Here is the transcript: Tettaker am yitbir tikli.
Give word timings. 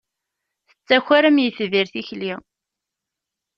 Tettaker 0.71 1.23
am 1.29 1.37
yitbir 1.43 1.87
tikli. 1.93 2.33